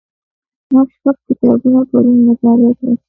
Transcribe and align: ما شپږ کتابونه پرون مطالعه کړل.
ما 0.73 0.81
شپږ 0.93 1.15
کتابونه 1.27 1.79
پرون 1.89 2.17
مطالعه 2.27 2.71
کړل. 2.77 2.93